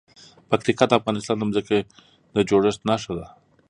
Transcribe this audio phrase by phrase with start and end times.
[0.49, 1.79] پکتیکا د افغانستان د ځمکې
[2.35, 3.25] د جوړښت نښه ده.